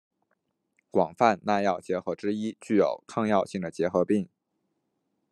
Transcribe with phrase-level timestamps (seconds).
[0.89, 4.27] 广泛耐药结核之一具有抗药性的结核病。